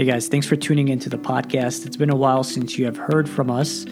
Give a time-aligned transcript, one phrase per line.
[0.00, 1.84] Hey guys, thanks for tuning into the podcast.
[1.84, 3.84] It's been a while since you have heard from us.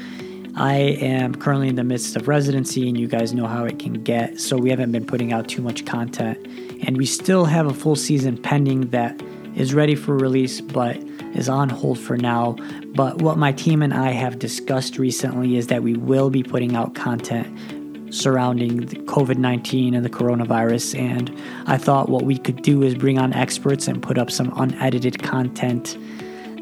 [0.55, 3.93] I am currently in the midst of residency, and you guys know how it can
[4.05, 6.39] get, so we haven't been putting out too much content.
[6.87, 9.21] And we still have a full season pending that
[9.55, 10.97] is ready for release, but
[11.35, 12.57] is on hold for now.
[12.95, 16.75] But what my team and I have discussed recently is that we will be putting
[16.75, 17.55] out content
[18.11, 20.99] surrounding COVID 19 and the coronavirus.
[20.99, 24.53] And I thought what we could do is bring on experts and put up some
[24.57, 25.97] unedited content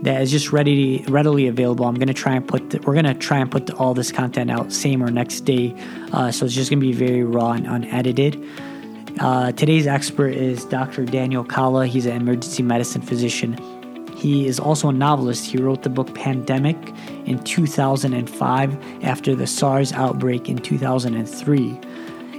[0.03, 1.87] that is just ready readily available.
[1.87, 4.51] I'm gonna try and put the, we're gonna try and put the, all this content
[4.51, 5.75] out same or next day,
[6.13, 8.43] uh, so it's just gonna be very raw and unedited.
[9.19, 11.07] Uh, today's expert is Dr.
[11.07, 11.87] Daniel Kalla.
[11.87, 13.57] He's an emergency medicine physician.
[14.15, 15.47] He is also a novelist.
[15.47, 16.77] He wrote the book Pandemic
[17.27, 21.81] in 2005 after the SARS outbreak in 2003.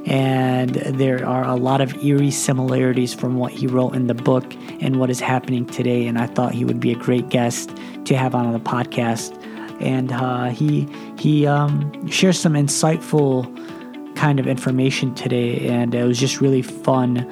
[0.06, 4.46] And there are a lot of eerie similarities from what he wrote in the book
[4.80, 6.08] and what is happening today.
[6.08, 9.36] And I thought he would be a great guest to have on the podcast.
[9.82, 10.88] And uh, he
[11.20, 13.46] he um, shares some insightful
[14.16, 17.32] kind of information today, and it was just really fun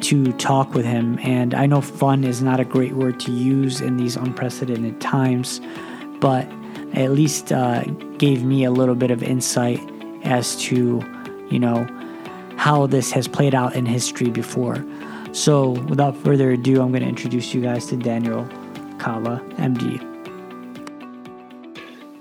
[0.00, 1.18] to talk with him.
[1.22, 5.60] And I know fun is not a great word to use in these unprecedented times,
[6.20, 6.48] but
[6.96, 7.82] at least uh,
[8.18, 9.80] gave me a little bit of insight
[10.22, 11.02] as to,
[11.50, 11.86] you know,
[12.56, 14.84] how this has played out in history before.
[15.32, 18.48] So, without further ado, I'm going to introduce you guys to Daniel
[18.98, 20.14] Kalla, MD.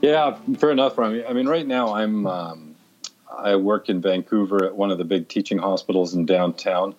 [0.02, 1.24] Yeah, fair enough, Rami.
[1.26, 2.76] I mean, right now I'm um,
[3.34, 6.96] I work in Vancouver at one of the big teaching hospitals in downtown.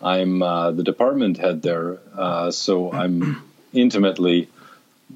[0.00, 4.48] I'm uh, the department head there, uh, so I'm intimately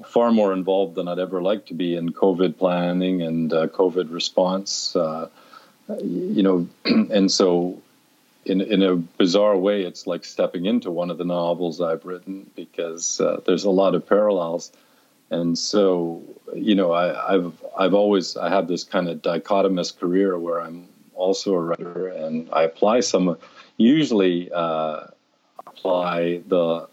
[0.07, 4.11] far more involved than I'd ever like to be in COVID planning and uh, COVID
[4.11, 4.95] response.
[4.95, 5.29] Uh,
[6.01, 7.81] you know, and so
[8.45, 12.49] in in a bizarre way, it's like stepping into one of the novels I've written
[12.55, 14.71] because uh, there's a lot of parallels.
[15.29, 16.21] And so,
[16.53, 20.87] you know, I, have I've always I have this kind of dichotomous career where I'm
[21.15, 23.37] also a writer and I apply some,
[23.77, 25.05] usually uh,
[25.65, 26.87] apply the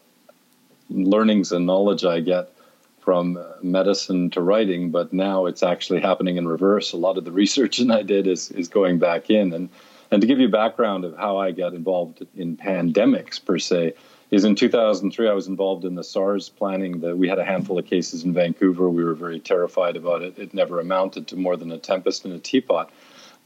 [0.89, 2.51] learnings and knowledge I get
[3.01, 6.93] from uh, medicine to writing, but now it's actually happening in reverse.
[6.93, 9.69] A lot of the research that I did is is going back in, and
[10.11, 13.95] and to give you background of how I got involved in pandemics per se
[14.31, 17.01] is in 2003 I was involved in the SARS planning.
[17.01, 18.89] That we had a handful of cases in Vancouver.
[18.89, 20.39] We were very terrified about it.
[20.39, 22.91] It never amounted to more than a tempest in a teapot.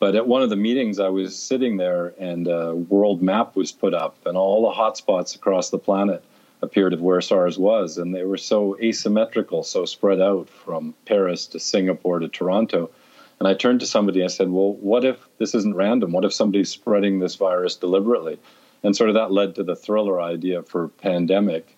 [0.01, 3.73] But at one of the meetings, I was sitting there, and a world map was
[3.73, 6.25] put up, and all the hotspots across the planet
[6.65, 11.47] appeared of where SARS was, and they were so asymmetrical, so spread out from Paris
[11.49, 12.91] to Singapore to Toronto.
[13.39, 14.25] And I turned to somebody.
[14.25, 16.13] I said, "Well, what if this isn't random?
[16.13, 18.39] What if somebody's spreading this virus deliberately?"
[18.83, 21.77] And sort of that led to the thriller idea for pandemic,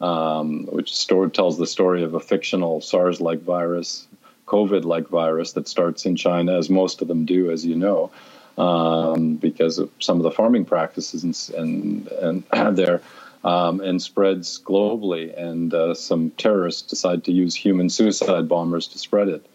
[0.00, 4.06] um, which tells the story of a fictional SARS-like virus,
[4.46, 8.10] COVID-like virus that starts in China, as most of them do, as you know,
[8.58, 13.00] um, because of some of the farming practices and and, and there
[13.44, 15.36] um, and spreads globally.
[15.36, 19.46] And uh, some terrorists decide to use human suicide bombers to spread it.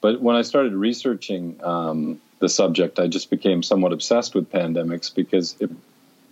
[0.00, 5.12] But when I started researching um, the subject, I just became somewhat obsessed with pandemics
[5.12, 5.70] because it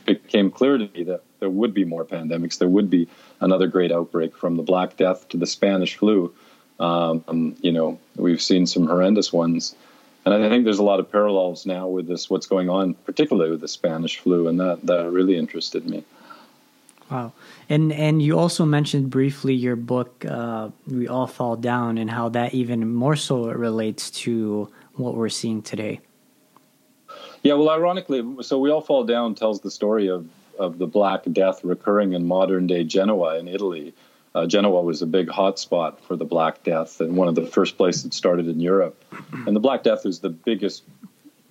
[0.04, 2.58] became clear to me that there would be more pandemics.
[2.58, 3.08] There would be
[3.40, 6.32] another great outbreak from the Black Death to the Spanish flu.
[6.78, 9.74] Um, you know, we've seen some horrendous ones.
[10.24, 13.50] And I think there's a lot of parallels now with this, what's going on, particularly
[13.50, 16.04] with the Spanish flu, and that, that really interested me.
[17.10, 17.32] Wow,
[17.68, 22.28] and and you also mentioned briefly your book, uh, "We All Fall Down," and how
[22.30, 26.00] that even more so relates to what we're seeing today.
[27.42, 30.26] Yeah, well, ironically, so "We All Fall Down" tells the story of
[30.58, 33.94] of the Black Death recurring in modern day Genoa in Italy.
[34.34, 37.76] Uh, Genoa was a big hotspot for the Black Death and one of the first
[37.76, 39.02] places it started in Europe.
[39.46, 40.82] And the Black Death is the biggest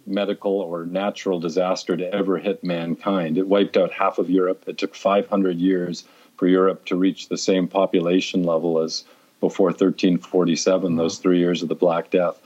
[0.06, 3.38] medical or natural disaster to ever hit mankind.
[3.38, 4.63] It wiped out half of Europe.
[4.68, 6.04] It took 500 years
[6.38, 9.04] for Europe to reach the same population level as
[9.40, 10.98] before 1347, mm-hmm.
[10.98, 12.40] those three years of the Black Death.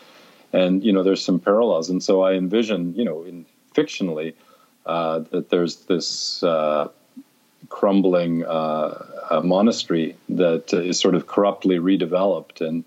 [0.51, 1.89] And, you know, there's some parallels.
[1.89, 3.45] And so I envision, you know, in
[3.75, 4.33] fictionally,
[4.85, 6.89] uh, that there's this uh,
[7.69, 12.61] crumbling uh, monastery that is sort of corruptly redeveloped.
[12.61, 12.83] And,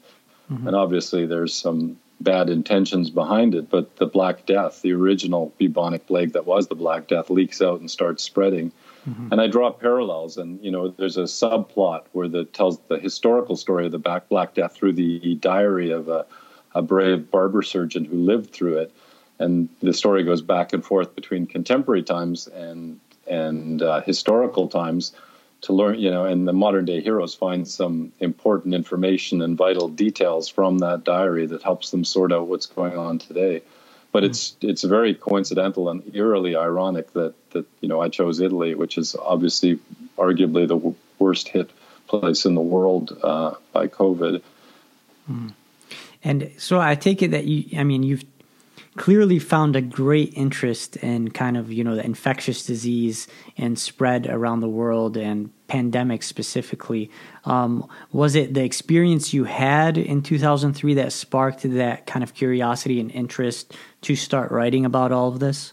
[0.51, 0.67] mm-hmm.
[0.67, 6.07] and obviously there's some bad intentions behind it, but the Black Death, the original bubonic
[6.07, 8.73] plague that was the Black Death, leaks out and starts spreading.
[9.09, 9.29] Mm-hmm.
[9.33, 13.57] And I draw parallels, and you know, there's a subplot where that tells the historical
[13.57, 16.25] story of the Black Black Death through the diary of a,
[16.75, 18.95] a brave barber surgeon who lived through it,
[19.39, 25.13] and the story goes back and forth between contemporary times and and uh, historical times
[25.63, 29.89] to learn, you know, and the modern day heroes find some important information and vital
[29.89, 33.63] details from that diary that helps them sort out what's going on today.
[34.11, 38.75] But it's it's very coincidental and eerily ironic that that you know I chose Italy,
[38.75, 39.79] which is obviously
[40.19, 41.71] arguably the worst hit
[42.09, 44.43] place in the world uh, by COVID.
[45.31, 45.55] Mm.
[46.25, 48.25] And so I take it that you, I mean, you've
[48.97, 54.27] clearly found a great interest in kind of you know the infectious disease and spread
[54.27, 57.11] around the world and pandemic specifically.
[57.45, 63.01] Um, was it the experience you had in 2003 that sparked that kind of curiosity
[63.01, 65.73] and interest to start writing about all of this?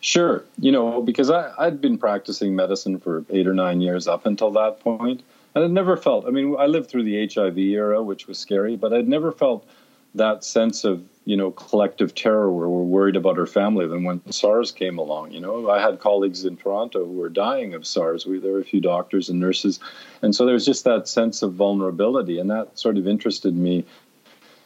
[0.00, 0.44] Sure.
[0.58, 4.50] You know because I, i'd been practicing medicine for eight or nine years up until
[4.52, 5.22] that point
[5.54, 8.76] and i'd never felt i mean i lived through the hiv era which was scary
[8.76, 9.66] but i'd never felt
[10.14, 14.22] that sense of you know collective terror where we're worried about our family than when
[14.32, 15.32] SARS came along.
[15.32, 18.24] You know, I had colleagues in Toronto who were dying of SARS.
[18.24, 19.78] We, there were a few doctors and nurses,
[20.22, 23.84] and so there was just that sense of vulnerability, and that sort of interested me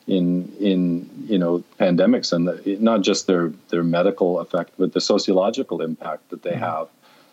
[0.07, 5.01] in in you know pandemics and the, not just their their medical effect, but the
[5.01, 6.77] sociological impact that they mm-hmm.
[6.77, 6.89] have.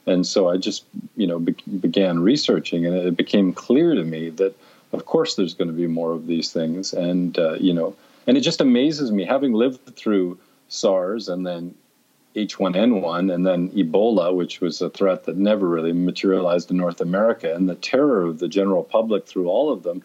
[0.08, 0.86] And so I just
[1.16, 4.56] you know be, began researching, and it became clear to me that
[4.92, 7.96] of course there's going to be more of these things, and uh, you know
[8.30, 10.38] and it just amazes me, having lived through
[10.68, 11.74] SARS and then
[12.36, 17.54] H1N1 and then Ebola, which was a threat that never really materialized in North America,
[17.54, 20.04] and the terror of the general public through all of them.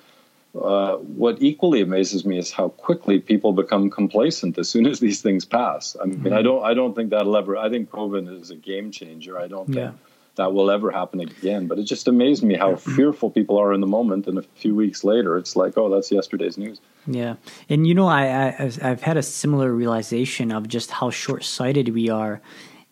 [0.59, 5.21] Uh, what equally amazes me is how quickly people become complacent as soon as these
[5.21, 5.97] things pass.
[6.01, 6.33] I mean, mm-hmm.
[6.33, 7.57] I don't, I don't think that'll ever.
[7.57, 9.39] I think COVID is a game changer.
[9.39, 9.89] I don't yeah.
[9.89, 10.01] think
[10.37, 11.67] that will ever happen again.
[11.67, 14.75] But it just amazed me how fearful people are in the moment, and a few
[14.75, 16.81] weeks later, it's like, oh, that's yesterday's news.
[17.07, 17.37] Yeah,
[17.69, 21.91] and you know, I, I I've had a similar realization of just how short sighted
[21.91, 22.41] we are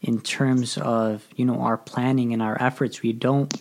[0.02, 3.02] in terms of you know our planning and our efforts.
[3.02, 3.52] We don't,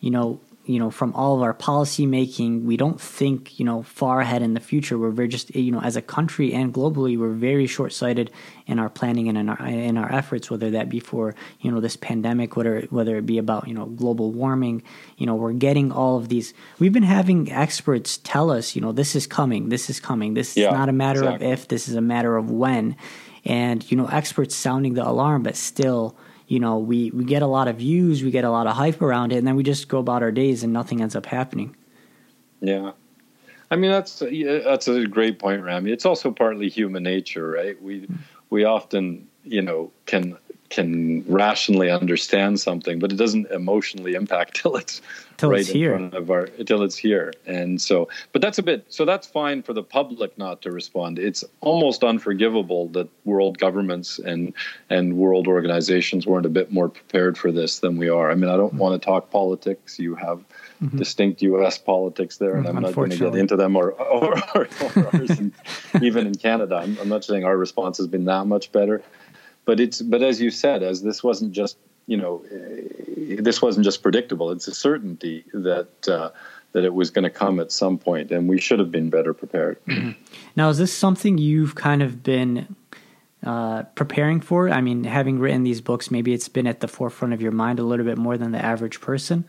[0.00, 3.82] you know, you know from all of our policy making we don't think you know
[3.82, 4.98] far ahead in the future.
[4.98, 8.30] We're very just you know as a country and globally we're very short-sighted
[8.66, 11.80] in our planning and in our in our efforts whether that be for you know
[11.80, 14.82] this pandemic whether whether it be about you know global warming.
[15.16, 16.52] You know we're getting all of these.
[16.78, 20.34] We've been having experts tell us you know this is coming this is coming.
[20.34, 21.46] This yeah, is not a matter exactly.
[21.46, 22.94] of if this is a matter of when.
[23.46, 26.14] And you know experts sounding the alarm but still
[26.48, 29.00] you know, we, we get a lot of views, we get a lot of hype
[29.02, 31.76] around it, and then we just go about our days and nothing ends up happening.
[32.60, 32.92] Yeah.
[33.70, 35.92] I mean, that's, that's a great point, Rami.
[35.92, 37.80] It's also partly human nature, right?
[37.82, 38.08] We,
[38.48, 40.38] we often, you know, can
[40.70, 45.00] can rationally understand something, but it doesn't emotionally impact till it's
[45.38, 45.96] till right it's in here.
[45.96, 47.32] front of our till it's here.
[47.46, 51.18] And so, but that's a bit so that's fine for the public not to respond.
[51.18, 54.52] It's almost unforgivable that world governments and
[54.90, 58.30] and world organizations weren't a bit more prepared for this than we are.
[58.30, 58.78] I mean, I don't mm-hmm.
[58.78, 59.98] want to talk politics.
[59.98, 60.44] You have
[60.82, 60.98] mm-hmm.
[60.98, 61.78] distinct U.S.
[61.78, 65.40] politics there, and I'm not going to get into them or or, or, or ours.
[66.02, 69.02] even in Canada, I'm, I'm not saying our response has been that much better
[69.68, 71.76] but it's but as you said, as this wasn't just
[72.06, 72.42] you know
[73.38, 74.50] this wasn't just predictable.
[74.50, 76.08] It's a certainty that.
[76.08, 76.30] Uh,
[76.72, 79.32] that it was going to come at some point, and we should have been better
[79.32, 79.78] prepared.
[80.54, 82.76] now, is this something you've kind of been
[83.42, 84.68] uh, preparing for?
[84.68, 87.78] I mean, having written these books, maybe it's been at the forefront of your mind
[87.78, 89.48] a little bit more than the average person.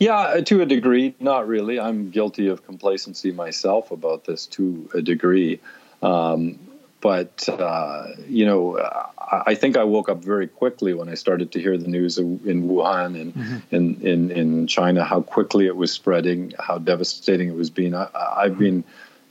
[0.00, 1.78] Yeah, to a degree, not really.
[1.78, 5.60] I'm guilty of complacency myself about this to a degree.
[6.02, 6.58] Um,
[7.00, 8.78] but uh, you know,
[9.18, 12.38] I think I woke up very quickly when I started to hear the news in
[12.38, 13.74] Wuhan and mm-hmm.
[13.74, 17.94] in, in, in China how quickly it was spreading, how devastating it was being.
[17.94, 18.58] I, have mm-hmm.
[18.58, 18.84] been,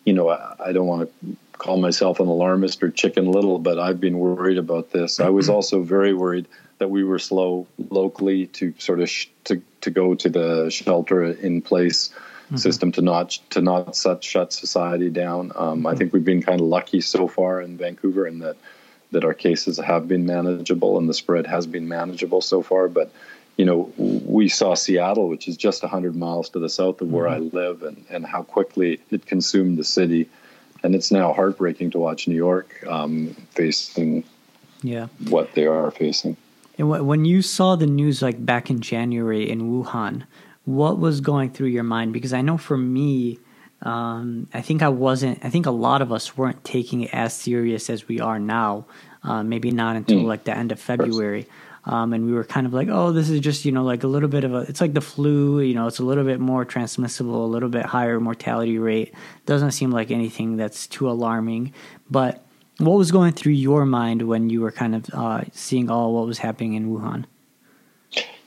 [0.06, 3.80] you know, I, I don't want to call myself an alarmist or chicken little, but
[3.80, 5.20] I've been worried about this.
[5.20, 5.56] I was mm-hmm.
[5.56, 10.14] also very worried that we were slow locally to sort of sh- to to go
[10.16, 12.10] to the shelter in place
[12.46, 12.58] mm-hmm.
[12.58, 15.52] system to not to not shut shut society down.
[15.56, 15.88] Um, mm-hmm.
[15.88, 18.58] I think we've been kind of lucky so far in Vancouver in that
[19.12, 22.88] that our cases have been manageable and the spread has been manageable so far.
[22.88, 23.12] But
[23.58, 27.26] you know, we saw Seattle, which is just 100 miles to the south of where
[27.26, 27.56] mm-hmm.
[27.56, 30.30] I live, and, and how quickly it consumed the city.
[30.84, 34.26] And it's now heartbreaking to watch New York um, facing
[34.84, 35.08] yeah.
[35.30, 36.36] what they are facing.
[36.78, 40.24] And when you saw the news like back in January in Wuhan,
[40.66, 42.14] what was going through your mind?
[42.14, 43.40] Because I know for me,
[43.82, 45.44] um, I think I wasn't.
[45.46, 48.86] I think a lot of us weren't taking it as serious as we are now.
[49.24, 50.26] Uh, maybe not until mm.
[50.26, 51.48] like the end of February.
[51.88, 54.08] Um, and we were kind of like, oh, this is just you know like a
[54.08, 54.60] little bit of a.
[54.62, 55.60] It's like the flu.
[55.60, 59.14] You know, it's a little bit more transmissible, a little bit higher mortality rate.
[59.46, 61.74] Doesn't seem like anything that's too alarming.
[62.10, 62.44] But
[62.80, 66.26] what was going through your mind when you were kind of uh, seeing all what
[66.26, 67.26] was happening in Wuhan?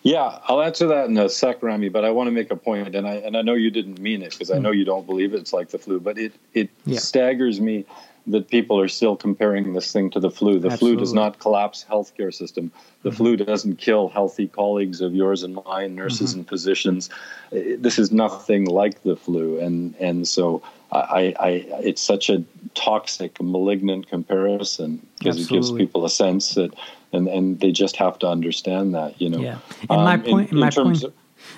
[0.03, 1.89] Yeah, I'll answer that in a sec, Rami.
[1.89, 4.23] But I want to make a point, and I and I know you didn't mean
[4.23, 4.63] it because I mm.
[4.63, 5.41] know you don't believe it.
[5.41, 6.01] it's like the flu.
[6.01, 6.99] But it it yeah.
[6.99, 7.85] staggers me
[8.31, 10.59] that people are still comparing this thing to the flu.
[10.59, 10.97] The Absolutely.
[10.97, 12.71] flu does not collapse healthcare system.
[13.03, 13.17] The mm-hmm.
[13.17, 16.41] flu doesn't kill healthy colleagues of yours and mine, nurses mm-hmm.
[16.41, 17.11] and physicians.
[17.51, 21.49] This is nothing like the flu, and and so I, I
[21.81, 22.45] it's such a
[22.75, 26.75] toxic, malignant comparison because it gives people a sense that,
[27.13, 29.41] and and they just have to understand that, you know.
[29.41, 29.59] Yeah,
[29.91, 31.13] and my um, point, in, in my point, of,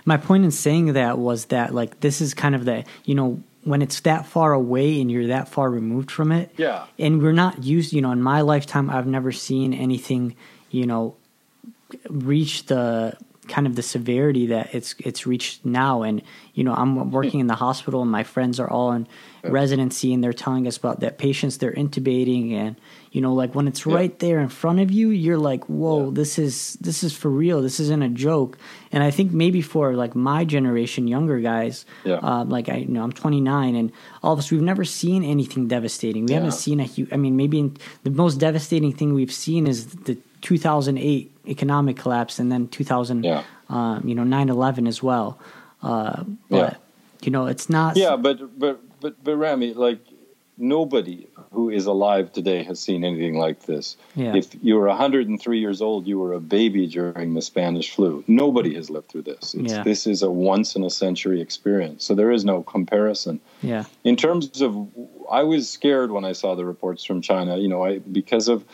[0.05, 3.43] my point in saying that was that like this is kind of the you know
[3.65, 6.51] when it's that far away and you're that far removed from it.
[6.57, 6.87] Yeah.
[6.99, 10.37] And we're not used, you know, in my lifetime, I've never seen anything,
[10.71, 11.17] you know,
[12.09, 13.17] reach the
[13.49, 16.03] kind of the severity that it's it's reached now.
[16.03, 16.23] And
[16.55, 19.07] you know, I'm working in the hospital, and my friends are all in
[19.43, 19.51] yeah.
[19.51, 22.77] residency, and they're telling us about that patients they're intubating, and
[23.13, 23.95] you know, like when it's yeah.
[23.95, 26.11] right there in front of you, you're like, whoa, yeah.
[26.13, 27.63] this is this is for real.
[27.63, 28.59] This isn't a joke.
[28.93, 33.03] And I think maybe for like my generation, younger guys, uh, like I you know
[33.03, 33.93] I'm 29, and
[34.23, 36.27] all of us we've never seen anything devastating.
[36.27, 37.13] We haven't seen a huge.
[37.13, 42.39] I mean, maybe in, the most devastating thing we've seen is the 2008 economic collapse
[42.39, 43.43] and then 2000 yeah.
[43.69, 45.39] um, you know 9-11 as well
[45.83, 46.81] uh, but
[47.23, 50.01] you know it's not yeah but but but but rami like
[50.57, 53.97] nobody who is alive today has seen anything like this.
[54.15, 54.37] Yeah.
[54.37, 58.23] if you were 103 years old you were a baby during the spanish flu.
[58.27, 59.55] Nobody has lived through this.
[59.59, 59.83] Yeah.
[59.83, 62.05] this is a once in a century experience.
[62.05, 63.41] So there is no comparison.
[63.63, 63.85] Yeah.
[64.05, 64.89] In terms of
[65.31, 68.65] i was scared when i saw the reports from china you know i because of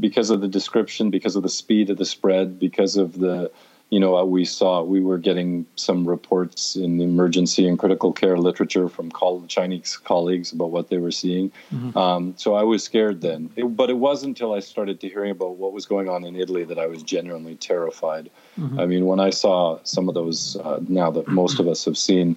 [0.00, 3.50] because of the description, because of the speed of the spread, because of the,
[3.90, 8.36] you know, we saw we were getting some reports in the emergency and critical care
[8.36, 9.10] literature from
[9.48, 11.50] Chinese colleagues about what they were seeing.
[11.72, 11.96] Mm-hmm.
[11.96, 15.30] Um, so I was scared then, it, but it wasn't until I started to hearing
[15.30, 18.30] about what was going on in Italy that I was genuinely terrified.
[18.58, 18.78] Mm-hmm.
[18.78, 21.96] I mean, when I saw some of those, uh, now that most of us have
[21.96, 22.36] seen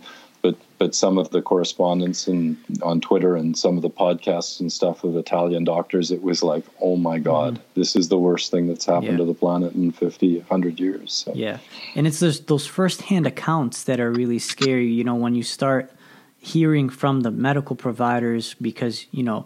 [0.82, 5.04] but some of the correspondence and on Twitter and some of the podcasts and stuff
[5.04, 8.68] with Italian doctors, it was like, oh my God, mm this is the worst thing
[8.68, 9.18] that's happened yeah.
[9.18, 11.14] to the planet in 50, 100 years.
[11.14, 11.32] So.
[11.34, 11.60] Yeah.
[11.96, 15.92] And it's those, those firsthand accounts that are really scary, you know, when you start
[16.38, 19.46] hearing from the medical providers, because, you know,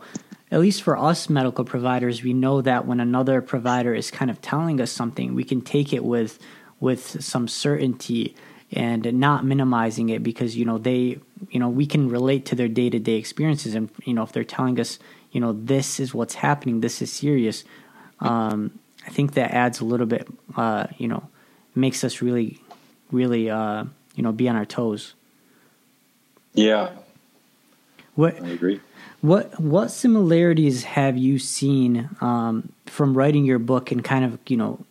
[0.50, 4.42] at least for us medical providers, we know that when another provider is kind of
[4.42, 6.39] telling us something, we can take it with
[6.80, 8.36] with some certainty
[8.72, 11.20] and not minimizing it because you know they
[11.50, 14.80] you know we can relate to their day-to-day experiences and you know if they're telling
[14.80, 15.00] us
[15.32, 17.64] you know this is what's happening this is serious
[18.20, 21.28] um, i think that adds a little bit uh, you know
[21.76, 22.60] makes us really
[23.12, 25.14] really uh, you know be on our toes.
[26.54, 26.92] Yeah.
[28.16, 28.80] What i agree.
[29.22, 34.56] what what similarities have you seen um, from writing your book and kind of you
[34.56, 34.86] know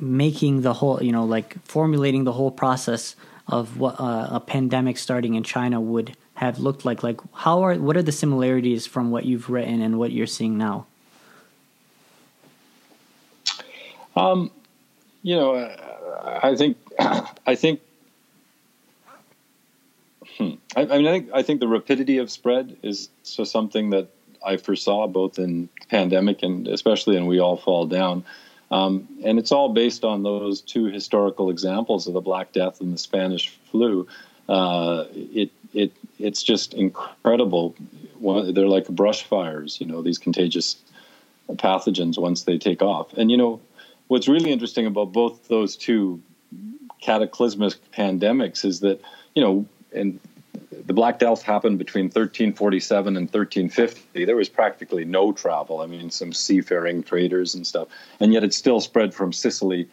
[0.00, 4.98] making the whole, you know, like formulating the whole process of what uh, a pandemic
[4.98, 7.02] starting in China would have looked like.
[7.02, 10.58] Like, how are what are the similarities from what you've written and what you're seeing
[10.58, 10.86] now?
[14.16, 14.50] Um,
[15.22, 15.54] you know,
[16.24, 16.76] I think
[17.46, 17.80] I think.
[20.36, 23.90] Hmm, I, I mean, I think I think the rapidity of spread is so something
[23.90, 24.08] that
[24.44, 28.24] I foresaw both in pandemic and especially in We All Fall Down.
[28.74, 32.92] Um, and it's all based on those two historical examples of the Black Death and
[32.92, 34.08] the Spanish flu.
[34.48, 37.76] Uh, it it it's just incredible.
[38.20, 40.76] They're like brush fires, you know, these contagious
[41.48, 43.12] pathogens once they take off.
[43.12, 43.60] And you know,
[44.08, 46.20] what's really interesting about both those two
[47.00, 49.00] cataclysmic pandemics is that
[49.36, 50.18] you know, and
[50.86, 54.24] the Black Death happened between 1347 and 1350.
[54.24, 55.80] There was practically no travel.
[55.80, 57.88] I mean, some seafaring traders and stuff,
[58.20, 59.88] and yet it still spread from Sicily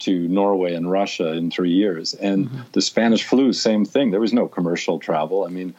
[0.00, 2.14] to Norway and Russia in three years.
[2.14, 2.60] And mm-hmm.
[2.72, 4.10] the Spanish flu, same thing.
[4.10, 5.44] There was no commercial travel.
[5.44, 5.74] I mean,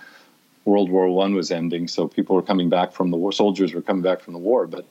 [0.66, 3.32] World War One was ending, so people were coming back from the war.
[3.32, 4.86] Soldiers were coming back from the war, but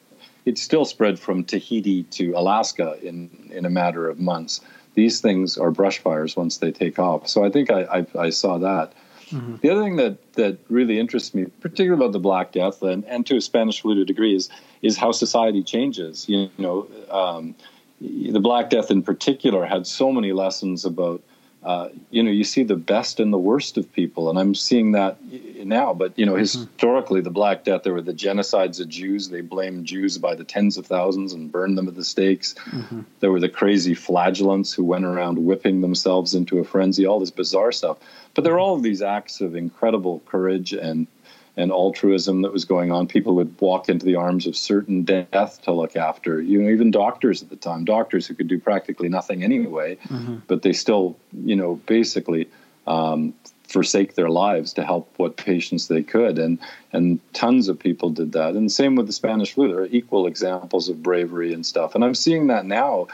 [0.45, 4.61] it still spread from Tahiti to Alaska in in a matter of months.
[4.95, 7.29] These things are brush fires once they take off.
[7.29, 8.95] So I think I, I, I saw that.
[9.31, 9.57] Mm-hmm.
[9.61, 13.27] The other thing that, that really interests me, particularly about the Black Death and, and
[13.27, 14.49] to a Spanish flu to a degree, is,
[14.83, 16.29] is how society changes.
[16.29, 17.55] You know, um,
[18.01, 21.23] the Black Death in particular had so many lessons about
[21.67, 24.93] uh, you know, you see the best and the worst of people, and I'm seeing
[24.93, 25.19] that
[25.65, 25.93] now.
[25.95, 26.43] But you know, mm-hmm.
[26.43, 29.31] historically, the Black Death, there were the genocides of Jews.
[29.31, 32.55] They blamed Jews by the tens of thousands and burned them at the stakes.
[32.55, 33.01] Mm-hmm.
[33.19, 37.05] There were the crazy flagellants who went around whipping themselves into a frenzy.
[37.05, 37.99] All this bizarre stuff.
[38.35, 41.09] But there are all of these acts of incredible courage and
[41.57, 43.07] and altruism that was going on.
[43.07, 46.41] People would walk into the arms of certain death to look after.
[46.41, 50.37] You know, even doctors at the time, doctors who could do practically nothing anyway, mm-hmm.
[50.47, 52.49] but they still, you know, basically
[52.87, 53.35] um,
[53.69, 56.59] forsake their lives to help what patients they could, and
[56.93, 58.55] and tons of people did that.
[58.55, 59.69] And same with the Spanish flu.
[59.69, 61.95] There are equal examples of bravery and stuff.
[61.95, 63.09] And I'm seeing that now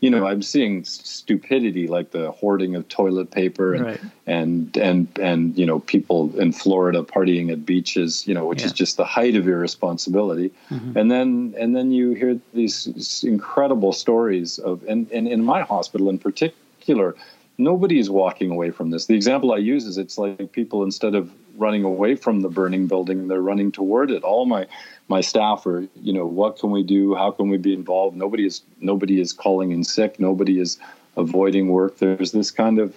[0.00, 4.00] you know, I'm seeing stupidity like the hoarding of toilet paper and right.
[4.26, 8.66] and and and you know people in Florida partying at beaches, you know, which yeah.
[8.66, 10.52] is just the height of irresponsibility.
[10.70, 10.96] Mm-hmm.
[10.96, 16.08] And then and then you hear these incredible stories of and, and in my hospital
[16.08, 17.14] in particular,
[17.58, 19.04] nobody is walking away from this.
[19.04, 22.86] The example I use is it's like people instead of running away from the burning
[22.86, 24.22] building, they're running toward it.
[24.22, 24.66] All my
[25.10, 27.16] my staff are, you know, what can we do?
[27.16, 28.16] How can we be involved?
[28.16, 30.20] Nobody is nobody is calling in sick.
[30.20, 30.78] Nobody is
[31.16, 31.98] avoiding work.
[31.98, 32.94] There's this kind of,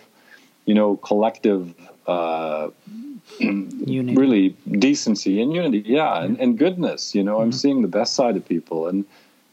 [0.65, 1.73] you know, collective
[2.05, 2.69] uh,
[3.41, 5.83] really decency and unity.
[5.85, 7.15] Yeah, and, and goodness.
[7.15, 7.43] You know, mm-hmm.
[7.45, 9.05] I'm seeing the best side of people, and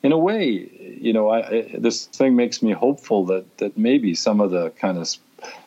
[0.02, 4.14] in a way, you know, I, I, this thing makes me hopeful that that maybe
[4.14, 5.09] some of the kind of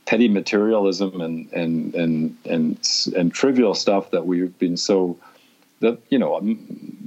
[0.05, 5.17] petty materialism and and and and and trivial stuff that we've been so
[5.83, 6.41] that you know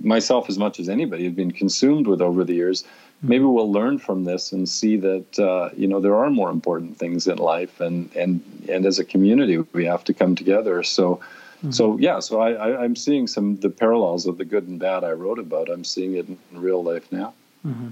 [0.03, 2.85] myself as much as anybody have been consumed with over the years.
[3.23, 6.99] Maybe we'll learn from this and see that uh, you know there are more important
[6.99, 10.83] things in life and and and as a community we have to come together.
[10.83, 11.71] So mm-hmm.
[11.71, 15.03] so yeah so I, I am seeing some the parallels of the good and bad
[15.03, 15.71] I wrote about.
[15.71, 17.33] I'm seeing it in real life now.
[17.67, 17.89] Mm-hmm.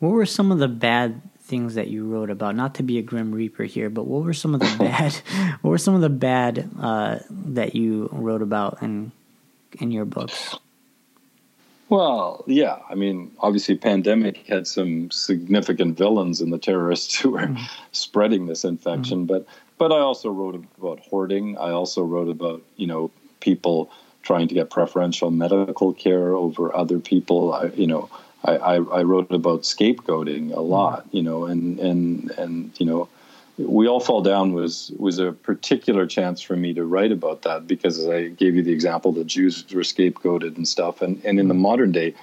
[0.00, 2.54] what were some of the bad things that you wrote about?
[2.54, 5.14] Not to be a grim reaper here but what were some of the bad
[5.62, 9.12] what were some of the bad uh, that you wrote about in
[9.80, 10.56] in your books
[11.88, 12.78] well, yeah.
[12.90, 17.64] I mean, obviously, pandemic had some significant villains in the terrorists who were mm-hmm.
[17.92, 19.26] spreading this infection.
[19.26, 19.34] Mm-hmm.
[19.34, 19.46] But
[19.78, 21.56] but I also wrote about hoarding.
[21.58, 23.90] I also wrote about you know people
[24.22, 27.54] trying to get preferential medical care over other people.
[27.54, 28.10] I, you know,
[28.44, 31.06] I, I, I wrote about scapegoating a lot.
[31.06, 31.16] Mm-hmm.
[31.16, 33.08] You know, and and and you know
[33.58, 37.66] we all fall down was was a particular chance for me to write about that
[37.66, 41.40] because as I gave you the example that Jews were scapegoated and stuff, and and
[41.40, 42.14] in the modern day,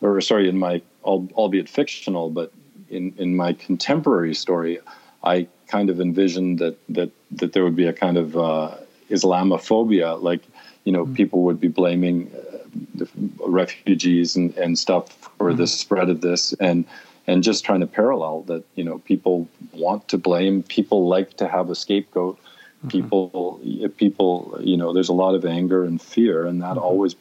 [0.00, 2.52] or sorry, in my albeit fictional, but
[2.88, 4.78] in in my contemporary story,
[5.22, 8.76] I kind of envisioned that that that there would be a kind of uh,
[9.10, 10.42] Islamophobia, like
[10.84, 11.14] you know, mm-hmm.
[11.14, 13.04] people would be blaming uh,
[13.46, 15.58] refugees and and stuff for mm-hmm.
[15.58, 16.86] the spread of this and
[17.28, 21.46] and just trying to parallel that you know people want to blame people like to
[21.46, 22.88] have a scapegoat mm-hmm.
[22.88, 23.60] people
[23.96, 26.78] people you know there's a lot of anger and fear and that mm-hmm.
[26.78, 27.14] always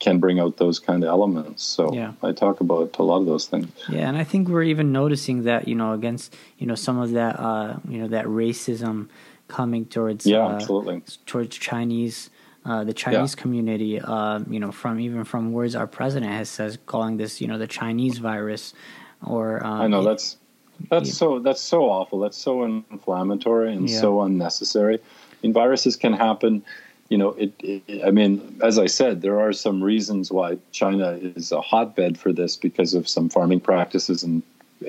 [0.00, 2.12] can bring out those kind of elements so yeah.
[2.22, 5.44] i talk about a lot of those things yeah and i think we're even noticing
[5.44, 9.08] that you know against you know some of that uh you know that racism
[9.48, 12.28] coming towards yeah uh, absolutely towards chinese
[12.66, 13.42] uh, the Chinese yeah.
[13.42, 17.46] community, uh, you know, from even from words our president has says, calling this, you
[17.46, 18.72] know, the Chinese virus,
[19.26, 20.36] or um, I know that's
[20.90, 21.14] that's yeah.
[21.14, 22.18] so that's so awful.
[22.20, 24.00] That's so inflammatory and yeah.
[24.00, 24.96] so unnecessary.
[24.96, 26.64] I mean, viruses can happen.
[27.08, 31.18] You know, it, it, I mean, as I said, there are some reasons why China
[31.20, 34.42] is a hotbed for this because of some farming practices and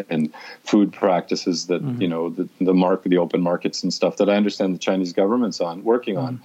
[0.10, 2.02] and food practices that mm-hmm.
[2.02, 5.14] you know the, the market, the open markets and stuff that I understand the Chinese
[5.14, 6.26] government's on working mm-hmm.
[6.26, 6.42] on.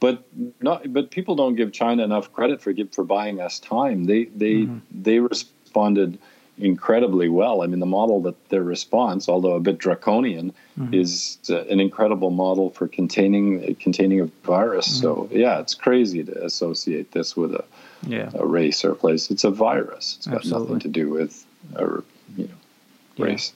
[0.00, 0.24] But
[0.60, 4.04] not, but people don't give China enough credit for for buying us time.
[4.04, 4.78] They they mm-hmm.
[5.02, 6.18] they responded
[6.58, 7.62] incredibly well.
[7.62, 10.94] I mean, the model that their response, although a bit draconian, mm-hmm.
[10.94, 14.88] is uh, an incredible model for containing containing a virus.
[14.88, 15.00] Mm-hmm.
[15.00, 17.64] So yeah, it's crazy to associate this with a
[18.06, 18.30] yeah.
[18.34, 19.30] a race or a place.
[19.30, 20.16] It's a virus.
[20.18, 20.74] It's got Absolutely.
[20.74, 21.84] nothing to do with a
[22.36, 23.52] you know race.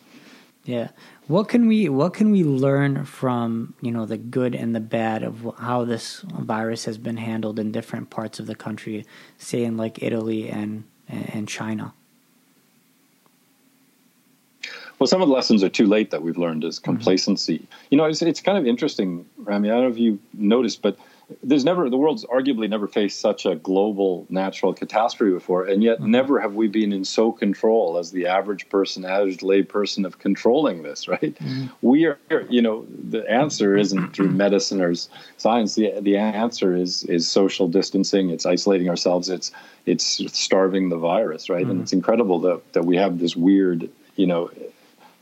[0.64, 0.76] Yeah.
[0.76, 0.88] yeah.
[1.28, 5.22] What can we what can we learn from you know the good and the bad
[5.22, 9.04] of how this virus has been handled in different parts of the country,
[9.36, 11.92] say in like Italy and and China?
[14.98, 16.84] Well, some of the lessons are too late that we've learned is mm-hmm.
[16.84, 17.58] complacency.
[17.58, 17.86] Mm-hmm.
[17.90, 19.70] You know, it's, it's kind of interesting, Rami.
[19.70, 20.98] I don't know if you noticed, but
[21.42, 25.98] there's never the world's arguably never faced such a global natural catastrophe before, and yet
[25.98, 26.10] mm-hmm.
[26.10, 30.18] never have we been in so control as the average person, average lay person of
[30.18, 31.06] controlling this.
[31.06, 31.34] Right?
[31.34, 31.66] Mm-hmm.
[31.82, 34.94] We are, you know, the answer isn't through medicine or
[35.36, 35.74] science.
[35.74, 38.30] The the answer is is social distancing.
[38.30, 39.28] It's isolating ourselves.
[39.28, 39.50] It's
[39.84, 41.50] it's starving the virus.
[41.50, 41.62] Right?
[41.62, 41.70] Mm-hmm.
[41.70, 44.50] And it's incredible that that we have this weird, you know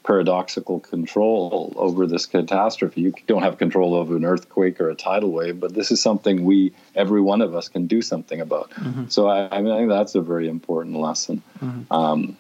[0.06, 3.00] paradoxical control over this catastrophe.
[3.00, 6.44] You don't have control over an earthquake or a tidal wave, but this is something
[6.44, 8.70] we, every one of us, can do something about.
[8.70, 9.08] Mm-hmm.
[9.08, 11.42] So I, I, mean, I think that's a very important lesson.
[11.62, 11.92] Mm-hmm.
[11.92, 12.36] Um,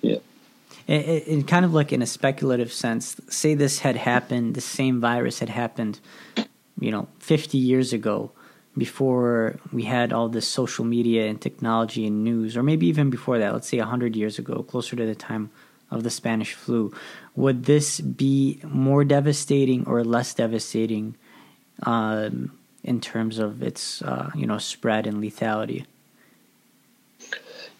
[0.00, 0.18] yeah.
[0.86, 5.40] In, kind of like in a speculative sense, say this had happened, the same virus
[5.40, 6.00] had happened,
[6.80, 8.30] you know, 50 years ago
[8.76, 13.38] before we had all this social media and technology and news, or maybe even before
[13.38, 15.50] that, let's say 100 years ago, closer to the time
[15.90, 16.92] of the Spanish flu,
[17.34, 21.16] would this be more devastating or less devastating
[21.84, 25.86] um, in terms of its uh, you know spread and lethality?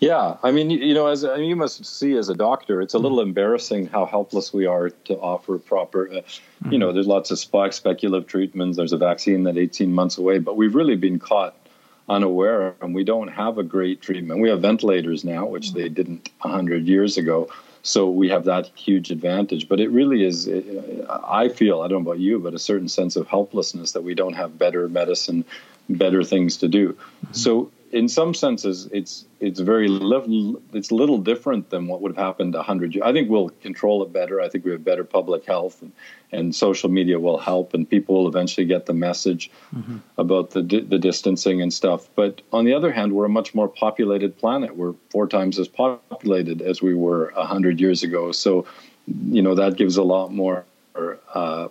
[0.01, 2.95] Yeah, I mean, you know, as I mean, you must see as a doctor, it's
[2.95, 3.31] a little mm-hmm.
[3.31, 6.09] embarrassing how helpless we are to offer proper.
[6.09, 6.73] Uh, mm-hmm.
[6.73, 8.77] You know, there's lots of speculative treatments.
[8.77, 11.57] There's a vaccine that 18 months away, but we've really been caught
[12.09, 14.41] unaware, and we don't have a great treatment.
[14.41, 15.79] We have ventilators now, which mm-hmm.
[15.79, 17.51] they didn't 100 years ago.
[17.83, 19.69] So we have that huge advantage.
[19.69, 20.49] But it really is,
[21.09, 24.15] I feel, I don't know about you, but a certain sense of helplessness that we
[24.15, 25.45] don't have better medicine,
[25.89, 26.93] better things to do.
[26.93, 27.33] Mm-hmm.
[27.35, 32.25] So in some senses, it's it's very little, it's little different than what would have
[32.25, 33.05] happened a hundred years.
[33.07, 34.41] I think we'll control it better.
[34.41, 35.93] I think we have better public health, and,
[36.33, 39.99] and social media will help, and people will eventually get the message mm-hmm.
[40.19, 42.09] about the the distancing and stuff.
[42.15, 44.77] But on the other hand, we're a much more populated planet.
[44.77, 48.33] We're four times as populated as we were a hundred years ago.
[48.33, 48.67] So,
[49.07, 50.65] you know, that gives a lot more.
[51.33, 51.69] Uh,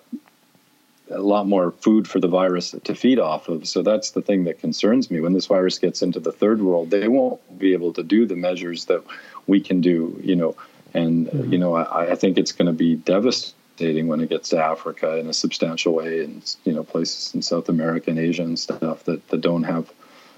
[1.09, 3.67] a lot more food for the virus to feed off of.
[3.67, 5.21] So that's the thing that concerns me.
[5.21, 8.35] When this virus gets into the third world, they won't be able to do the
[8.35, 9.03] measures that
[9.47, 10.55] we can do, you know.
[10.93, 11.53] And, mm-hmm.
[11.53, 15.17] you know, I, I think it's going to be devastating when it gets to Africa
[15.17, 19.03] in a substantial way and, you know, places in South America and Asia and stuff
[19.03, 19.91] that, that don't have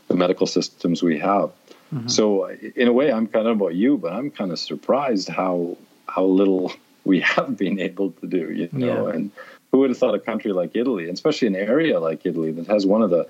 [0.08, 1.52] the medical systems we have.
[1.94, 2.08] Mm-hmm.
[2.08, 5.78] So in a way, I'm kind of about you, but I'm kind of surprised how,
[6.08, 6.72] how little
[7.06, 9.16] we have been able to do, you know, yeah.
[9.16, 9.32] and
[9.72, 12.86] who would have thought a country like Italy, especially an area like Italy that has
[12.86, 13.28] one of the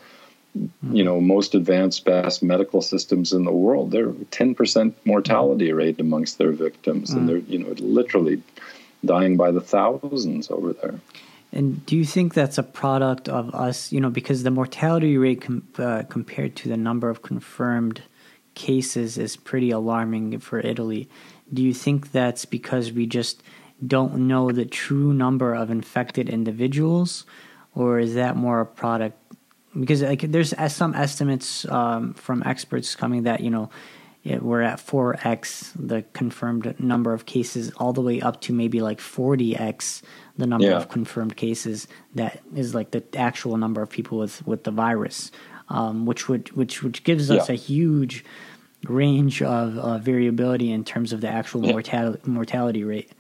[0.92, 6.40] you know most advanced best medical systems in the world they're 10% mortality rate amongst
[6.40, 7.18] their victims mm.
[7.18, 8.42] and they're you know literally
[9.06, 10.96] dying by the thousands over there.
[11.54, 15.42] And do you think that's a product of us you know because the mortality rate
[15.42, 18.02] com- uh, compared to the number of confirmed
[18.56, 21.08] cases is pretty alarming for Italy.
[21.54, 23.42] Do you think that's because we just
[23.86, 27.26] don't know the true number of infected individuals,
[27.76, 29.18] or is that more a product?
[29.80, 33.70] Because like there's some estimates um, from experts coming that you know
[34.24, 38.82] it, we're at 4x the confirmed number of cases, all the way up to maybe
[38.82, 40.02] like 40x
[40.38, 40.78] the number yeah.
[40.78, 41.88] of confirmed cases.
[42.16, 45.32] That is like the actual number of people with with the virus,
[45.70, 47.54] um, which would which which gives us yeah.
[47.54, 48.26] a huge
[48.86, 51.72] range of uh, variability in terms of the actual yeah.
[51.72, 53.12] mortality mortality rate.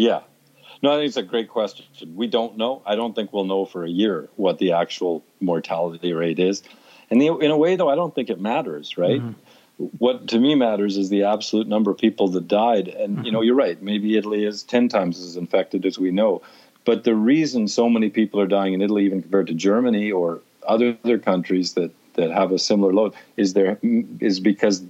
[0.00, 0.20] Yeah.
[0.82, 1.84] No, I think it's a great question.
[2.14, 2.80] We don't know.
[2.86, 6.62] I don't think we'll know for a year what the actual mortality rate is.
[7.10, 9.20] And in a way, though, I don't think it matters, right?
[9.20, 9.84] Mm-hmm.
[9.98, 12.88] What to me matters is the absolute number of people that died.
[12.88, 13.24] And, mm-hmm.
[13.26, 13.46] you know, mm-hmm.
[13.46, 13.82] you're right.
[13.82, 16.40] Maybe Italy is 10 times as infected as we know.
[16.86, 20.40] But the reason so many people are dying in Italy, even compared to Germany or
[20.66, 24.82] other, other countries that, that have a similar load, is there is because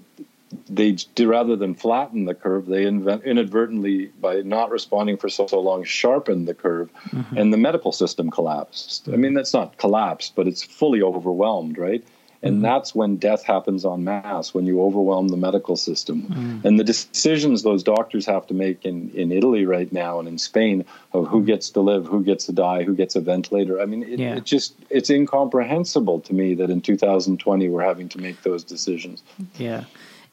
[0.69, 5.61] they rather than flatten the curve, they invent, inadvertently, by not responding for so, so
[5.61, 7.37] long, sharpened the curve, mm-hmm.
[7.37, 9.09] and the medical system collapsed.
[9.09, 12.05] I mean, that's not collapsed, but it's fully overwhelmed, right?
[12.43, 12.63] And mm-hmm.
[12.63, 16.23] that's when death happens en masse, when you overwhelm the medical system.
[16.23, 16.67] Mm-hmm.
[16.67, 20.39] And the decisions those doctors have to make in, in Italy right now and in
[20.39, 23.81] Spain of who gets to live, who gets to die, who gets a ventilator.
[23.81, 24.37] I mean, it, yeah.
[24.37, 29.23] it just, it's incomprehensible to me that in 2020 we're having to make those decisions.
[29.59, 29.85] Yeah.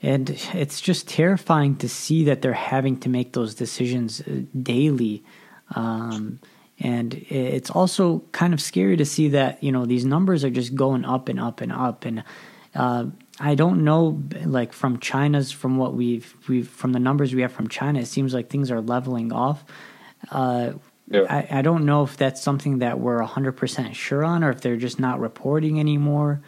[0.01, 5.23] And it's just terrifying to see that they're having to make those decisions uh, daily.
[5.75, 6.39] Um,
[6.79, 10.75] and it's also kind of scary to see that, you know, these numbers are just
[10.75, 12.05] going up and up and up.
[12.05, 12.23] And
[12.75, 13.05] uh,
[13.39, 17.51] I don't know, like from China's, from what we've, we've, from the numbers we have
[17.51, 19.65] from China, it seems like things are leveling off.
[20.29, 20.73] Uh,
[21.09, 21.23] yeah.
[21.27, 24.77] I, I don't know if that's something that we're 100% sure on or if they're
[24.77, 26.41] just not reporting anymore.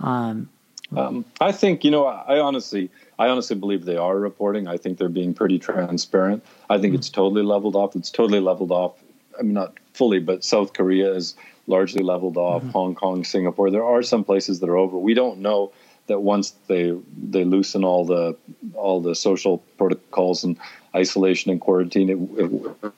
[0.00, 0.48] Um,
[0.94, 2.06] um, I think you know.
[2.06, 4.68] I honestly, I honestly believe they are reporting.
[4.68, 6.44] I think they're being pretty transparent.
[6.70, 6.98] I think mm-hmm.
[6.98, 7.96] it's totally leveled off.
[7.96, 8.92] It's totally leveled off.
[9.38, 11.34] I mean, not fully, but South Korea is
[11.66, 12.62] largely leveled off.
[12.62, 12.70] Mm-hmm.
[12.70, 13.70] Hong Kong, Singapore.
[13.70, 14.96] There are some places that are over.
[14.96, 15.72] We don't know
[16.06, 18.36] that once they they loosen all the
[18.74, 20.56] all the social protocols and
[20.94, 22.92] isolation and quarantine, it, it,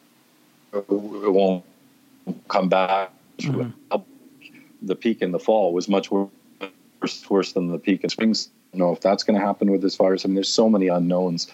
[0.74, 1.64] it won't
[2.48, 3.11] come back.
[3.38, 4.03] Mm-hmm.
[4.83, 6.29] The peak in the fall was much worse
[7.00, 8.30] worse, worse than the peak in spring.
[8.30, 10.24] I don't know if that's going to happen with this virus.
[10.24, 11.50] I mean, there's so many unknowns.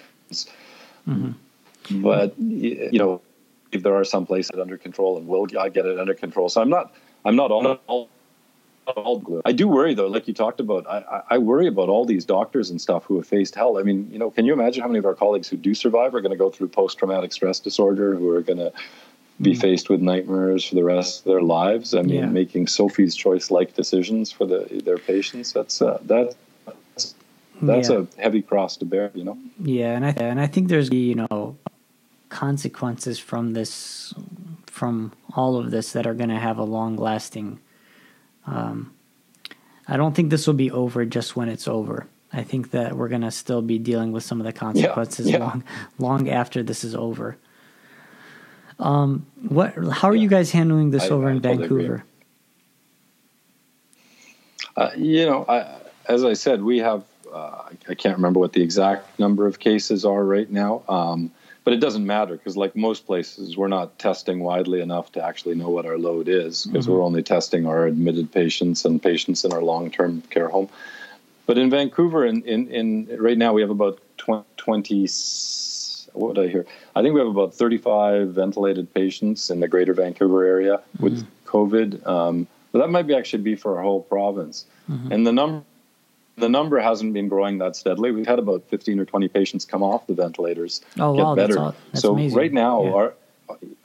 [1.08, 1.32] Mm-hmm.
[2.02, 3.20] But you know,
[3.72, 6.48] if there are some places under control, and will I get it under control?
[6.48, 6.94] So I'm not.
[7.24, 7.78] I'm not all.
[7.86, 8.08] all
[8.86, 9.40] all glue.
[9.44, 10.86] I do worry though, like you talked about.
[10.86, 13.78] I, I worry about all these doctors and stuff who have faced hell.
[13.78, 16.14] I mean, you know, can you imagine how many of our colleagues who do survive
[16.14, 18.72] are going to go through post-traumatic stress disorder, who are going to
[19.40, 19.60] be mm.
[19.60, 21.94] faced with nightmares for the rest of their lives.
[21.94, 22.26] I mean, yeah.
[22.26, 25.52] making Sophie's choice like decisions for the, their patients.
[25.52, 27.14] That's uh, that, that's
[27.62, 28.04] that's yeah.
[28.18, 29.10] a heavy cross to bear.
[29.14, 29.38] You know.
[29.58, 31.56] Yeah, and I and I think there's you know
[32.28, 34.14] consequences from this
[34.66, 37.60] from all of this that are going to have a long lasting.
[38.46, 38.92] Um,
[39.86, 42.06] I don't think this will be over just when it's over.
[42.32, 45.38] I think that we're going to still be dealing with some of the consequences yeah.
[45.38, 45.64] long
[45.98, 47.36] long after this is over.
[48.78, 49.74] Um, what?
[49.92, 52.04] How are you guys handling this I, over I in totally Vancouver?
[54.76, 57.04] Uh, you know, I, as I said, we have.
[57.32, 61.32] Uh, I can't remember what the exact number of cases are right now, um,
[61.64, 65.56] but it doesn't matter because, like most places, we're not testing widely enough to actually
[65.56, 66.94] know what our load is because mm-hmm.
[66.94, 70.68] we're only testing our admitted patients and patients in our long-term care home.
[71.46, 73.98] But in Vancouver, in, in, in right now, we have about
[74.56, 75.06] 20
[76.14, 76.66] what did I hear?
[76.96, 81.48] I think we have about 35 ventilated patients in the greater Vancouver area with mm-hmm.
[81.48, 82.06] COVID.
[82.06, 84.64] Um, but that might be actually be for our whole province.
[84.90, 85.12] Mm-hmm.
[85.12, 85.62] And the number
[86.36, 88.10] the number hasn't been growing that steadily.
[88.10, 91.54] We've had about 15 or 20 patients come off the ventilators, oh, get wow, better.
[91.54, 92.38] That's all, that's so amazing.
[92.38, 92.92] right now, yeah.
[92.92, 93.14] our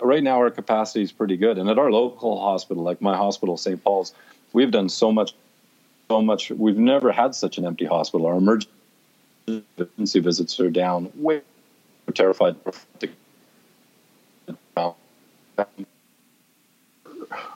[0.01, 1.57] right now our capacity is pretty good.
[1.57, 3.83] And at our local hospital, like my hospital, St.
[3.83, 4.13] Paul's,
[4.53, 5.33] we've done so much,
[6.07, 6.49] so much.
[6.49, 8.25] We've never had such an empty hospital.
[8.25, 11.41] Our emergency visits are down way
[12.11, 12.55] terrified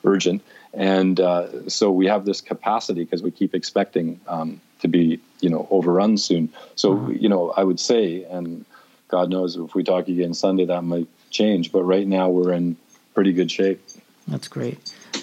[0.04, 0.42] urgent.
[0.72, 5.48] And uh, so we have this capacity because we keep expecting um, to be you
[5.48, 6.50] know overrun soon.
[6.74, 7.12] So mm-hmm.
[7.12, 8.64] you know i would say and
[9.08, 12.76] god knows if we talk again sunday that might change but right now we're in
[13.14, 13.80] pretty good shape.
[14.28, 14.78] That's great.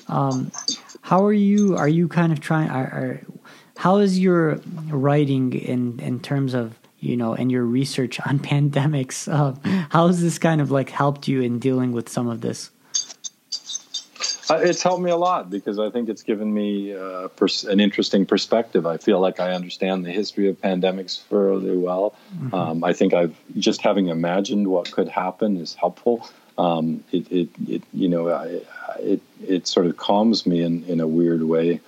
[0.07, 0.51] Um,
[1.01, 3.21] how are you are you kind of trying are, are,
[3.77, 4.55] how is your
[4.89, 9.27] writing in in terms of you know, and your research on pandemics.
[9.27, 9.55] Uh,
[9.89, 12.71] how has this kind of like helped you in dealing with some of this?
[14.49, 17.79] Uh, it's helped me a lot because I think it's given me uh, pers- an
[17.79, 18.85] interesting perspective.
[18.85, 22.13] I feel like I understand the history of pandemics fairly well.
[22.35, 22.53] Mm-hmm.
[22.53, 26.27] Um, I think I've just having imagined what could happen is helpful.
[26.57, 28.61] Um, it, it, it, you know, I,
[28.99, 31.79] it, it sort of calms me in, in a weird way.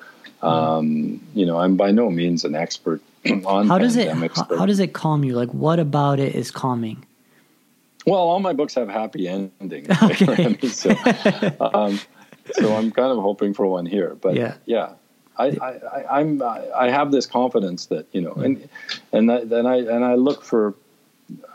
[0.41, 0.45] Mm-hmm.
[0.45, 3.01] Um, you know, I'm by no means an expert
[3.45, 6.51] on how does it how, how, does it calm you like what about it is
[6.51, 7.05] calming
[8.05, 10.57] well all my books have happy endings okay.
[10.67, 10.89] so,
[11.59, 11.99] um,
[12.51, 14.93] so i'm kind of hoping for one here but yeah yeah
[15.37, 18.69] I, I, I'm I have this confidence that you know, and
[19.11, 20.75] and then I and I look for,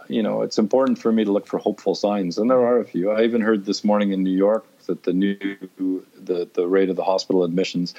[0.09, 2.85] you know, it's important for me to look for hopeful signs, and there are a
[2.85, 3.11] few.
[3.11, 5.37] I even heard this morning in New York that the new
[6.17, 7.95] the the rate of the hospital admissions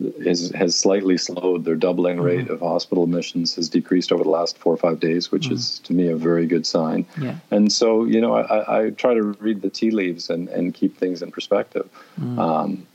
[0.00, 1.64] is, has slightly slowed.
[1.64, 2.24] Their doubling mm-hmm.
[2.24, 5.54] rate of hospital admissions has decreased over the last four or five days, which mm-hmm.
[5.54, 7.06] is to me a very good sign.
[7.20, 7.36] Yeah.
[7.50, 10.96] And so, you know, I, I, try to read the tea leaves and, and keep
[10.96, 11.88] things in perspective.
[12.20, 12.38] Mm.
[12.38, 12.86] Um,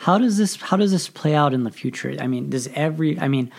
[0.00, 2.16] how does this How does this play out in the future?
[2.18, 3.52] I mean, does every I mean,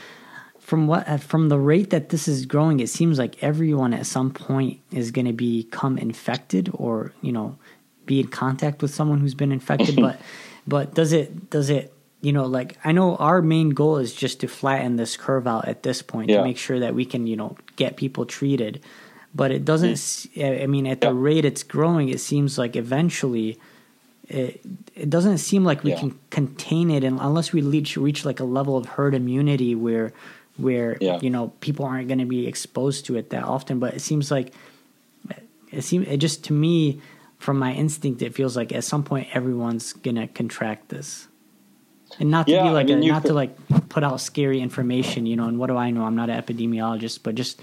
[0.59, 4.31] from what from the rate that this is growing, it seems like everyone at some
[4.31, 7.57] point is going to become infected, or you know,
[8.07, 9.95] be in contact with someone who's been infected.
[10.01, 10.19] but
[10.65, 14.39] but does it does it you know, like I know our main goal is just
[14.41, 16.37] to flatten this curve out at this point yeah.
[16.37, 18.81] to make sure that we can, you know, get people treated.
[19.33, 19.93] But it doesn't.
[19.93, 20.63] Mm.
[20.63, 21.09] I mean, at yeah.
[21.09, 23.59] the rate it's growing, it seems like eventually,
[24.27, 24.61] it
[24.93, 25.99] it doesn't seem like we yeah.
[25.99, 30.13] can contain it, and unless we reach reach like a level of herd immunity where
[30.57, 33.79] where you know people aren't going to be exposed to it that often.
[33.79, 34.53] But it seems like
[35.71, 37.01] it seems it just to me,
[37.39, 41.27] from my instinct, it feels like at some point everyone's going to contract this
[42.19, 43.29] and not to yeah, be like I mean, a, not could...
[43.29, 45.45] to like put out scary information, you know.
[45.45, 46.03] And what do I know?
[46.03, 47.61] I'm not an epidemiologist, but just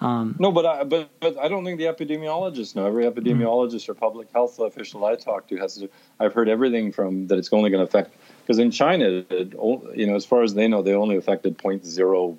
[0.00, 2.86] um, no, but I, but but I don't think the epidemiologists know.
[2.86, 3.92] Every epidemiologist mm-hmm.
[3.92, 5.76] or public health official I talk to has.
[5.76, 5.88] To,
[6.20, 9.54] I've heard everything from that it's only going to affect because in China, it,
[9.94, 12.36] you know, as far as they know, they only affected point zero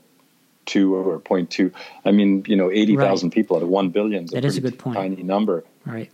[0.66, 1.72] two or point two.
[2.04, 3.36] I mean, you know, eighty thousand right.
[3.36, 4.26] people out of one billion.
[4.28, 4.98] That is a good point.
[4.98, 5.64] Tiny number.
[5.86, 6.12] Right.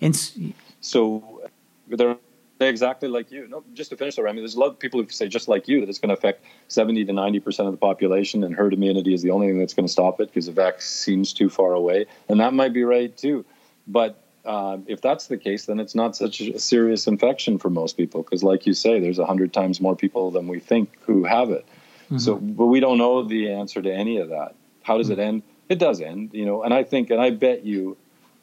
[0.00, 0.16] And
[0.80, 1.42] so
[1.88, 2.16] there
[2.68, 3.48] exactly like you.
[3.48, 5.48] No, just to finish there, I mean, there's a lot of people who say just
[5.48, 8.54] like you that it's going to affect 70 to 90 percent of the population, and
[8.54, 11.48] herd immunity is the only thing that's going to stop it because the vaccine's too
[11.48, 13.44] far away, and that might be right too.
[13.86, 17.96] But uh, if that's the case, then it's not such a serious infection for most
[17.96, 21.24] people because, like you say, there's a hundred times more people than we think who
[21.24, 21.66] have it.
[22.04, 22.18] Mm-hmm.
[22.18, 24.54] So, but we don't know the answer to any of that.
[24.82, 25.20] How does mm-hmm.
[25.20, 25.42] it end?
[25.68, 26.62] It does end, you know.
[26.62, 27.96] And I think, and I bet you,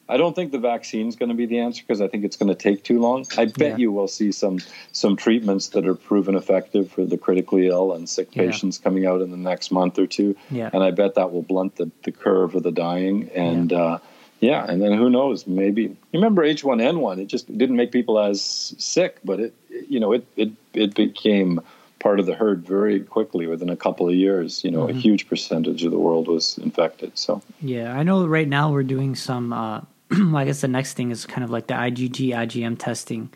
[0.10, 2.38] I don't think the vaccine is going to be the answer because I think it's
[2.38, 3.26] going to take too long.
[3.38, 3.78] I bet yeah.
[3.78, 4.60] you will see some
[4.92, 8.84] some treatments that are proven effective for the critically ill and sick patients yeah.
[8.84, 10.36] coming out in the next month or two.
[10.50, 10.70] Yeah.
[10.72, 13.30] And I bet that will blunt the, the curve of the dying.
[13.36, 14.00] And uh,
[14.40, 15.46] yeah, and then who knows?
[15.46, 17.20] Maybe you remember H1N1.
[17.20, 19.56] It just didn't make people as sick, but it,
[19.90, 21.60] you know, it it it became
[22.00, 24.64] part of the herd very quickly within a couple of years.
[24.64, 24.98] You know, mm-hmm.
[24.98, 27.18] a huge percentage of the world was infected.
[27.18, 28.26] So yeah, I know.
[28.26, 29.52] Right now, we're doing some.
[29.52, 29.82] Uh,
[30.36, 33.30] I guess the next thing is kind of like the IgG, IgM testing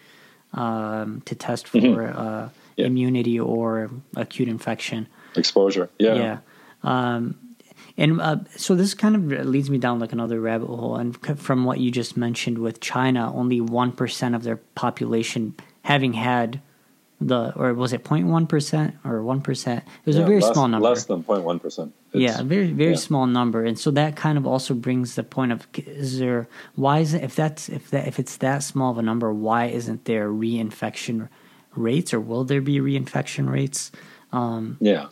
[0.54, 2.18] um, to test for mm-hmm.
[2.18, 2.86] uh, yeah.
[2.86, 5.90] immunity or acute infection exposure.
[5.98, 6.38] Yeah, yeah.
[6.84, 7.38] Um,
[7.98, 10.96] and uh, so this kind of leads me down like another rabbit hole.
[10.96, 16.62] And from what you just mentioned with China, only 1% of their population having had
[17.22, 19.78] the, or was it 0.1% or 1%?
[19.78, 20.90] It was yeah, a very less, small number.
[20.90, 21.92] Less than 0.1%.
[22.14, 22.96] yeah, very, very yeah.
[22.98, 23.64] small number.
[23.64, 27.24] And so that kind of also brings the point of, is there, why is it,
[27.24, 31.30] if that's, if that, if it's that small of a number, why isn't there reinfection
[31.76, 33.92] rates or will there be reinfection rates?
[34.34, 35.08] Um, yeah.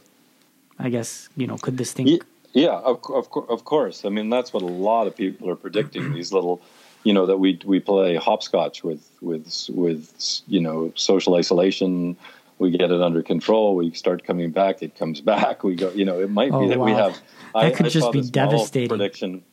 [0.79, 2.19] I guess, you know, could this thing
[2.53, 4.05] yeah, of, of, of course.
[4.05, 6.13] I mean, that's what a lot of people are predicting.
[6.13, 6.61] these little,
[7.03, 12.17] you know, that we we play hopscotch with with with you know social isolation.
[12.57, 13.75] We get it under control.
[13.75, 14.81] We start coming back.
[14.81, 15.63] It comes back.
[15.63, 15.91] We go.
[15.91, 16.85] You know, it might oh, be that wow.
[16.85, 17.13] we have.
[17.53, 18.89] That I, could I just be devastating.
[18.89, 19.43] Prediction.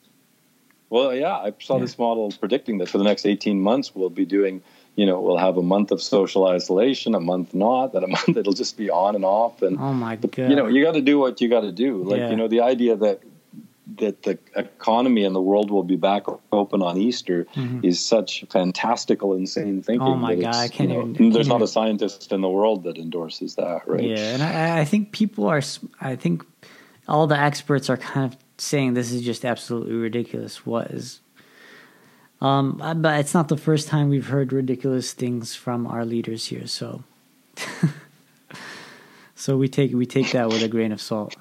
[0.90, 1.82] Well, yeah, I saw yeah.
[1.82, 4.62] this model predicting that for the next eighteen months we'll be doing
[4.96, 8.36] you know, we'll have a month of social isolation, a month not, that a month
[8.36, 9.62] it'll just be on and off.
[9.62, 12.02] And oh my god, you know, you got to do what you got to do.
[12.02, 12.30] Like yeah.
[12.30, 13.20] you know, the idea that
[13.96, 17.84] that the economy and the world will be back open on Easter mm-hmm.
[17.84, 20.06] is such fantastical, insane thinking.
[20.06, 21.30] Oh my god, I can't you know, even.
[21.30, 24.02] There's not a scientist in the world that endorses that, right?
[24.02, 25.62] Yeah, and I, I think people are.
[26.00, 26.44] I think
[27.06, 30.66] all the experts are kind of saying this is just absolutely ridiculous.
[30.66, 31.20] What is
[32.40, 36.46] um, uh, but it's not the first time we've heard ridiculous things from our leaders
[36.46, 37.02] here, so
[39.34, 41.34] so we take we take that with a grain of salt.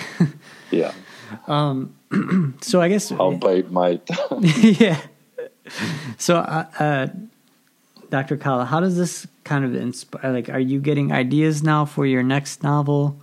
[0.70, 0.92] yeah.
[1.46, 1.94] Um.
[2.60, 4.08] So I guess I'll bite might.
[4.40, 5.00] yeah.
[6.18, 7.06] So, uh, uh,
[8.10, 8.36] Dr.
[8.36, 10.32] Kalla, how does this kind of inspire?
[10.32, 13.16] Like, are you getting ideas now for your next novel?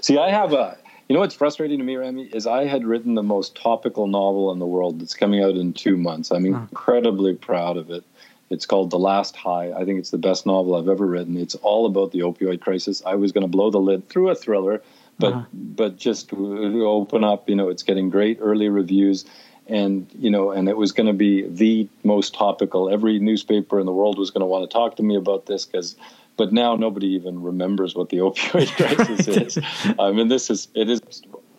[0.00, 3.14] See, I have a you know what's frustrating to me, Rami, is I had written
[3.14, 6.30] the most topical novel in the world that's coming out in two months.
[6.30, 8.04] I'm incredibly proud of it.
[8.48, 9.72] It's called The Last High.
[9.72, 11.36] I think it's the best novel I've ever written.
[11.36, 13.02] It's all about the opioid crisis.
[13.04, 14.82] I was going to blow the lid through a thriller,
[15.18, 15.44] but uh-huh.
[15.52, 17.48] but just open up.
[17.48, 19.24] You know, it's getting great early reviews,
[19.66, 22.90] and you know, and it was going to be the most topical.
[22.90, 25.64] Every newspaper in the world was going to want to talk to me about this
[25.64, 25.96] because
[26.36, 29.58] but now nobody even remembers what the opioid crisis is.
[29.98, 31.00] I mean, this is it is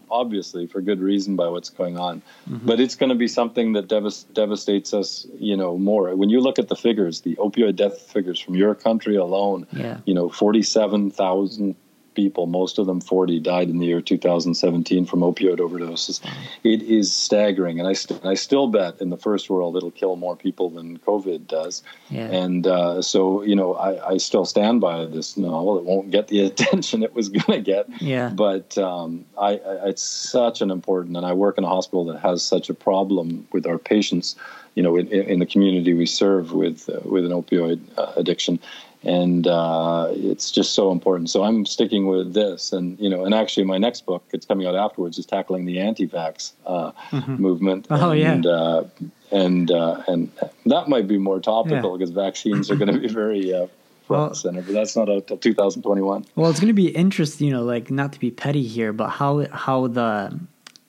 [0.09, 2.65] obviously for good reason by what's going on, mm-hmm.
[2.65, 6.15] but it's going to be something that devast- devastates us, you know, more.
[6.15, 9.99] When you look at the figures, the opioid death figures from your country alone, yeah.
[10.05, 11.75] you know, forty-seven thousand
[12.15, 16.19] people, most of them 40, died in the year 2017 from opioid overdoses.
[16.63, 17.79] It is staggering.
[17.79, 20.97] And I, st- I still bet in the first world it'll kill more people than
[20.99, 21.83] COVID does.
[22.09, 22.27] Yeah.
[22.27, 25.77] And uh, so, you know, I, I still stand by this novel.
[25.77, 28.01] It won't get the attention it was going to get.
[28.01, 28.29] Yeah.
[28.29, 32.19] But um, I, I, it's such an important, and I work in a hospital that
[32.19, 34.35] has such a problem with our patients
[34.75, 38.59] you know, in, in, the community we serve with uh, with an opioid uh, addiction,
[39.05, 41.29] and uh, it's just so important.
[41.29, 44.67] So I'm sticking with this, and you know, and actually, my next book, it's coming
[44.67, 47.35] out afterwards, is tackling the anti-vax uh, mm-hmm.
[47.35, 47.87] movement.
[47.89, 48.89] Oh and, yeah, uh,
[49.31, 50.31] and uh, and
[50.65, 51.97] that might be more topical yeah.
[51.97, 53.53] because vaccines are going to be very.
[53.53, 53.67] Uh,
[54.05, 56.25] front well, center, but that's not until 2021.
[56.35, 59.09] Well, it's going to be interesting, you know, like not to be petty here, but
[59.09, 60.39] how how the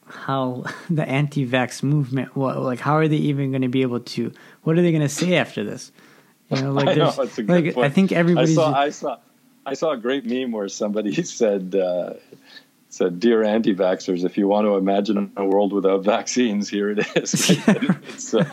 [0.06, 4.32] how the anti-vax movement, what, like how are they even going to be able to?
[4.62, 5.92] What are they going to say after this?
[6.50, 7.86] You know, like, I know, that's a good like point.
[7.86, 8.52] I think everybody.
[8.52, 9.18] I saw, I saw,
[9.64, 12.14] I saw a great meme where somebody said, uh,
[12.88, 17.50] said, "Dear anti-vaxxers, if you want to imagine a world without vaccines, here it is."
[17.66, 18.44] it's, uh,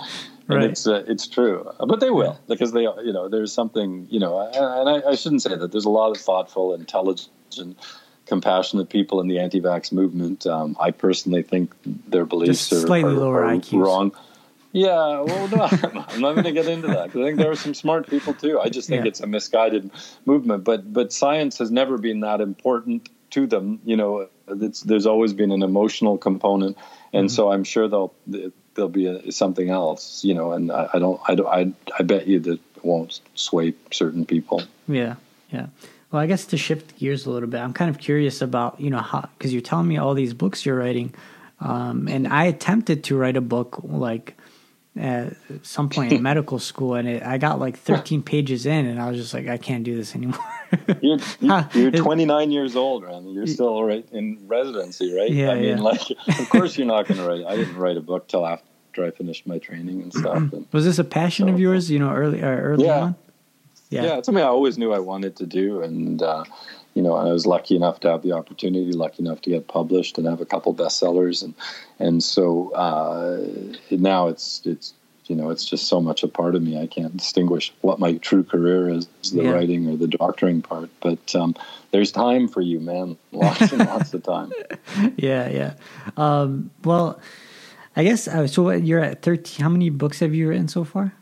[0.48, 0.64] right.
[0.64, 4.40] it's uh, it's true, but they will because they, you know, there's something, you know,
[4.40, 5.72] and I, I shouldn't say that.
[5.72, 7.78] There's a lot of thoughtful, intelligent,
[8.26, 10.48] compassionate people in the anti-vax movement.
[10.48, 13.84] Um, I personally think their beliefs Just slightly are, lower are IQs.
[13.84, 14.12] wrong.
[14.74, 15.70] Yeah, well, no,
[16.10, 18.34] I'm not going to get into that because I think there are some smart people
[18.34, 18.60] too.
[18.60, 19.10] I just think yeah.
[19.10, 19.92] it's a misguided
[20.26, 20.64] movement.
[20.64, 23.80] But but science has never been that important to them.
[23.86, 26.76] You know, there's always been an emotional component,
[27.14, 27.36] and mm-hmm.
[27.36, 28.14] so I'm sure they'll
[28.74, 30.24] there'll be a, something else.
[30.24, 33.76] You know, and I, I don't I don't I, I bet you that won't sway
[33.92, 34.64] certain people.
[34.88, 35.16] Yeah,
[35.52, 35.68] yeah.
[36.12, 38.90] Well, I guess to shift gears a little bit, I'm kind of curious about you
[38.90, 41.14] know how because you're telling me all these books you're writing,
[41.60, 44.36] um, and I attempted to write a book like
[44.96, 49.02] at some point in medical school, and it, I got like 13 pages in, and
[49.02, 50.40] I was just like, I can't do this anymore.
[51.02, 51.18] you're
[51.74, 53.32] you're 29 years old, Randy.
[53.32, 55.32] You're still right in residency, right?
[55.32, 55.82] Yeah, I mean, yeah.
[55.82, 56.02] like,
[56.40, 57.46] of course you're not going to write.
[57.46, 60.36] I didn't write a book till after I finished my training and stuff.
[60.38, 61.90] And, Was this a passion of yours?
[61.90, 63.00] You know, early or early Yeah.
[63.00, 63.16] on.
[63.90, 64.18] yeah.
[64.18, 66.44] it's something I always knew I wanted to do, and uh,
[66.94, 70.18] you know, I was lucky enough to have the opportunity, lucky enough to get published
[70.18, 71.54] and have a couple bestsellers, and
[72.00, 73.42] and so uh,
[73.90, 74.94] now it's it's
[75.26, 76.80] you know it's just so much a part of me.
[76.80, 79.52] I can't distinguish what my true career is, the Yeah.
[79.52, 80.90] writing or the doctoring part.
[81.02, 81.56] But um,
[81.92, 83.18] there's time for you, man.
[83.32, 84.52] Lots and lots of time.
[85.18, 85.74] yeah, yeah.
[86.18, 87.20] Um, well,
[87.96, 88.64] I guess uh, so.
[88.64, 89.64] What, you're at 13.
[89.64, 91.14] How many books have you written so far?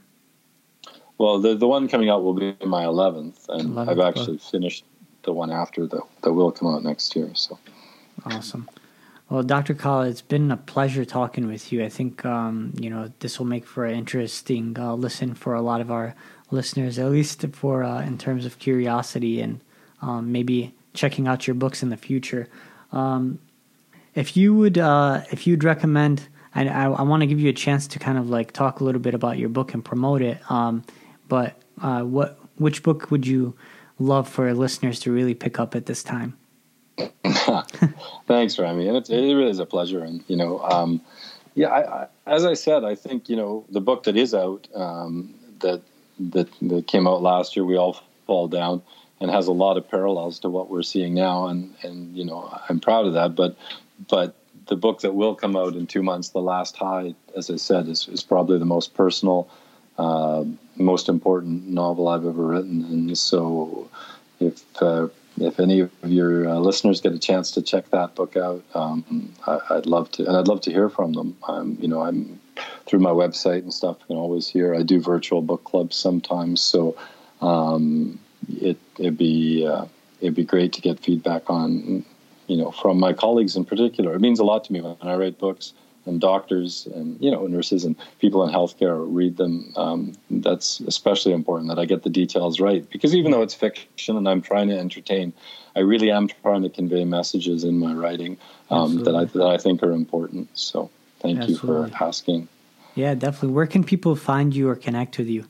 [1.17, 4.17] Well, the the one coming out will be my eleventh, and 11th I've book.
[4.17, 4.83] actually finished
[5.23, 7.29] the one after that that will come out next year.
[7.33, 7.57] So.
[8.25, 8.69] Awesome.
[9.29, 9.73] Well, Dr.
[9.73, 11.83] Kalla, it's been a pleasure talking with you.
[11.83, 15.61] I think um, you know this will make for an interesting uh, listen for a
[15.61, 16.15] lot of our
[16.51, 19.61] listeners, at least for uh, in terms of curiosity and
[20.01, 22.49] um, maybe checking out your books in the future.
[22.91, 23.39] Um,
[24.13, 27.53] if you would, uh, if you'd recommend, I, I, I want to give you a
[27.53, 30.39] chance to kind of like talk a little bit about your book and promote it.
[30.51, 30.83] Um,
[31.29, 33.55] but uh, what, which book would you
[34.01, 36.37] love for listeners to really pick up at this time?
[38.27, 40.03] Thanks, Rami, and it's, it really is a pleasure.
[40.03, 41.01] And you know, um,
[41.55, 44.67] yeah, I, I, as I said, I think you know the book that is out
[44.75, 45.81] um, that
[46.19, 48.81] that that came out last year, we all fall down,
[49.19, 52.57] and has a lot of parallels to what we're seeing now, and and you know,
[52.69, 53.35] I'm proud of that.
[53.35, 53.55] But
[54.09, 54.35] but
[54.67, 57.87] the book that will come out in two months, The Last High, as I said,
[57.87, 59.49] is, is probably the most personal,
[60.01, 60.43] uh,
[60.77, 63.87] most important novel I've ever written, and so
[64.39, 68.35] if uh, if any of your uh, listeners get a chance to check that book
[68.35, 71.37] out, um, I, I'd love to, and I'd love to hear from them.
[71.47, 72.39] I'm, you know, I'm
[72.85, 73.97] through my website and stuff.
[74.01, 74.75] You can always hear.
[74.75, 76.97] I do virtual book clubs sometimes, so
[77.41, 79.85] um, it it'd be uh,
[80.19, 82.03] it'd be great to get feedback on,
[82.47, 84.15] you know, from my colleagues in particular.
[84.15, 85.73] It means a lot to me when I write books
[86.05, 89.73] and doctors and you know nurses and people in healthcare read them.
[89.75, 94.17] Um, that's especially important that I get the details right because even though it's fiction
[94.17, 95.33] and I'm trying to entertain,
[95.75, 98.37] I really am trying to convey messages in my writing
[98.69, 100.49] um, that I that I think are important.
[100.53, 100.89] So
[101.19, 101.69] thank Absolutely.
[101.69, 102.47] you for asking.
[102.95, 103.55] Yeah, definitely.
[103.55, 105.45] Where can people find you or connect with you?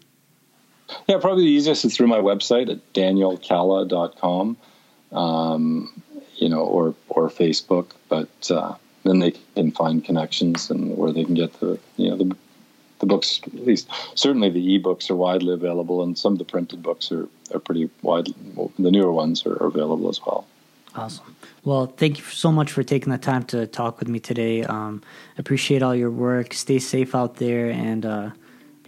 [1.08, 4.58] Yeah, probably the easiest is through my website at danielkalla.com,
[5.12, 6.04] um,
[6.36, 7.92] you know, or or Facebook.
[8.10, 12.18] But uh, then they can find connections and where they can get the you know
[12.18, 12.36] the
[13.00, 13.42] the books.
[13.46, 17.28] At least certainly the ebooks are widely available, and some of the printed books are
[17.54, 18.28] are pretty wide.
[18.80, 20.48] The newer ones are, are available as well.
[20.94, 21.36] Awesome.
[21.64, 24.64] Well, thank you so much for taking the time to talk with me today.
[24.64, 25.02] Um,
[25.38, 26.54] appreciate all your work.
[26.54, 28.30] Stay safe out there, and uh,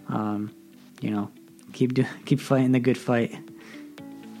[0.08, 0.54] um,
[1.00, 1.30] you know,
[1.72, 3.34] keep do- keep fighting the good fight.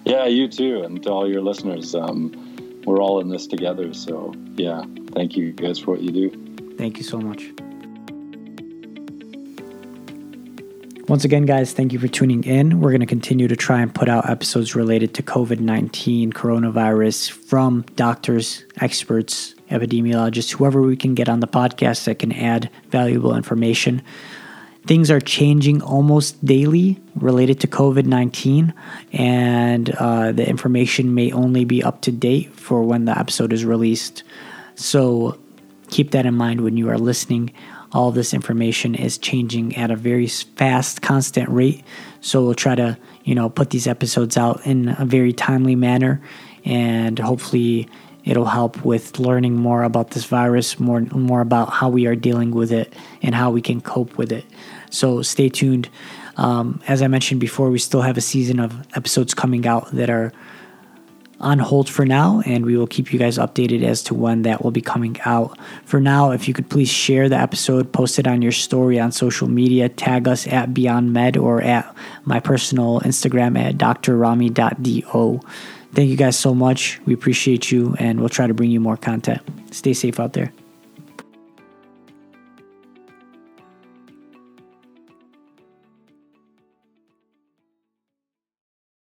[0.04, 1.94] Yeah, you too, and to all your listeners.
[1.94, 2.43] Um,
[2.86, 3.92] we're all in this together.
[3.94, 6.74] So yeah, thank you guys for what you do.
[6.76, 7.50] Thank you so much.
[11.06, 12.80] Once again, guys, thank you for tuning in.
[12.80, 17.30] We're going to continue to try and put out episodes related to COVID 19, coronavirus
[17.30, 23.36] from doctors, experts, epidemiologists, whoever we can get on the podcast that can add valuable
[23.36, 24.00] information.
[24.86, 28.74] Things are changing almost daily related to COVID 19,
[29.12, 33.64] and uh, the information may only be up to date for when the episode is
[33.64, 34.24] released.
[34.74, 35.38] So
[35.88, 37.52] keep that in mind when you are listening.
[37.92, 41.82] All this information is changing at a very fast, constant rate.
[42.20, 46.20] So we'll try to, you know, put these episodes out in a very timely manner,
[46.66, 47.88] and hopefully
[48.24, 52.50] it'll help with learning more about this virus, more more about how we are dealing
[52.50, 54.44] with it and how we can cope with it.
[54.90, 55.88] So stay tuned.
[56.36, 60.10] Um, as I mentioned before, we still have a season of episodes coming out that
[60.10, 60.32] are
[61.40, 64.64] on hold for now, and we will keep you guys updated as to when that
[64.64, 65.58] will be coming out.
[65.84, 69.12] For now, if you could please share the episode, post it on your story on
[69.12, 71.94] social media, tag us at Beyond Med or at
[72.24, 75.40] my personal Instagram at drrami.do.
[75.94, 77.00] Thank you guys so much.
[77.06, 79.40] We appreciate you, and we'll try to bring you more content.
[79.70, 80.52] Stay safe out there.